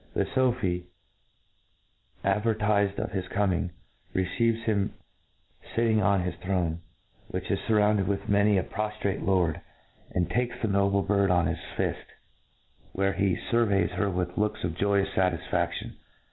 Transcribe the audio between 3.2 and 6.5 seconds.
coming, receives him fitting op his